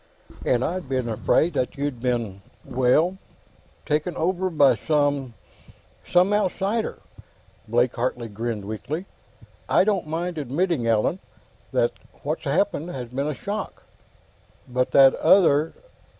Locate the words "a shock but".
13.27-14.89